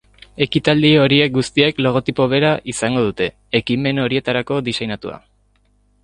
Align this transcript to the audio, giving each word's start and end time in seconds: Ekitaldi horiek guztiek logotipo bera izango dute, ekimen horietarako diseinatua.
Ekitaldi 0.43 0.89
horiek 1.01 1.33
guztiek 1.33 1.81
logotipo 1.87 2.25
bera 2.31 2.51
izango 2.73 3.03
dute, 3.09 3.27
ekimen 3.59 4.01
horietarako 4.05 4.57
diseinatua. 4.71 5.19